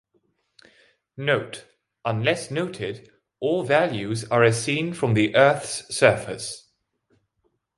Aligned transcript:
Note: 1.15 1.67
Unless 2.05 2.49
noted, 2.49 3.11
all 3.39 3.61
values 3.61 4.25
are 4.31 4.43
as 4.43 4.59
seen 4.59 4.93
from 4.95 5.13
the 5.13 5.35
Earth's 5.35 5.95
surface. 5.95 6.71